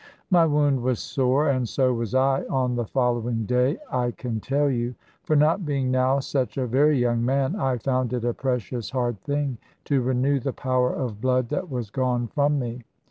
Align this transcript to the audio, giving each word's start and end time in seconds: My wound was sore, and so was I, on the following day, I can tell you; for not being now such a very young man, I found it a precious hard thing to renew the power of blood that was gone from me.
My 0.31 0.47
wound 0.47 0.81
was 0.81 0.99
sore, 0.99 1.47
and 1.47 1.69
so 1.69 1.93
was 1.93 2.15
I, 2.15 2.41
on 2.47 2.73
the 2.75 2.87
following 2.87 3.45
day, 3.45 3.77
I 3.91 4.09
can 4.09 4.39
tell 4.39 4.67
you; 4.67 4.95
for 5.21 5.35
not 5.35 5.63
being 5.63 5.91
now 5.91 6.17
such 6.21 6.57
a 6.57 6.65
very 6.65 6.97
young 6.97 7.23
man, 7.23 7.55
I 7.55 7.77
found 7.77 8.11
it 8.13 8.25
a 8.25 8.33
precious 8.33 8.89
hard 8.89 9.19
thing 9.21 9.59
to 9.85 10.01
renew 10.01 10.39
the 10.39 10.53
power 10.53 10.91
of 10.91 11.21
blood 11.21 11.49
that 11.49 11.69
was 11.69 11.91
gone 11.91 12.25
from 12.25 12.57
me. 12.57 12.81